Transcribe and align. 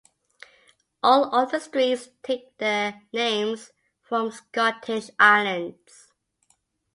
All 1.03 1.25
of 1.25 1.51
the 1.51 1.59
streets 1.59 2.09
take 2.23 2.57
their 2.57 3.03
names 3.13 3.69
from 4.01 4.31
Scottish 4.31 5.11
islands. 5.19 6.07